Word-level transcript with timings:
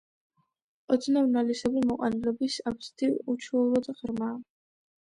ოდნავ 0.95 1.27
ნალისებრი 1.35 1.83
მოყვანილობის 1.91 2.59
აფსიდი 2.73 3.13
უჩვეულოდ 3.37 3.93
ღრმაა. 4.03 4.35